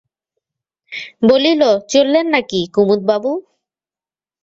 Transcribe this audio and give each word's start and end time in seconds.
বলিল, 1.29 1.61
চললেন 1.91 2.25
নাকি 2.33 2.59
কুমুদবাবু? 2.73 3.31